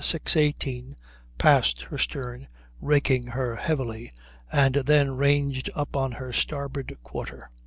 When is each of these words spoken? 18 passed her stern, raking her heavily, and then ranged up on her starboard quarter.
18 0.35 0.95
passed 1.37 1.83
her 1.83 1.97
stern, 1.99 2.47
raking 2.79 3.27
her 3.27 3.55
heavily, 3.57 4.11
and 4.51 4.73
then 4.73 5.11
ranged 5.11 5.69
up 5.75 5.95
on 5.95 6.13
her 6.13 6.33
starboard 6.33 6.97
quarter. 7.03 7.51